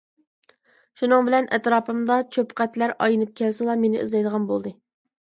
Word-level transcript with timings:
شۇنىڭ 1.01 1.27
بىلەن 1.27 1.51
ئەتراپىمدا 1.59 2.17
چۆپقەتلەر 2.39 2.97
ئاينىپ 2.99 3.39
كەلسىلا 3.45 3.81
مېنى 3.87 4.05
ئىزدەيدىغان 4.05 4.53
بولدى. 4.55 4.79